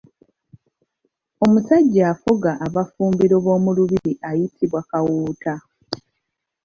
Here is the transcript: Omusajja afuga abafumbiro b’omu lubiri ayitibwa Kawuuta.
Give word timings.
Omusajja 1.45 2.01
afuga 2.13 2.51
abafumbiro 2.65 3.35
b’omu 3.43 3.69
lubiri 3.77 4.11
ayitibwa 4.29 4.81
Kawuuta. 4.89 5.53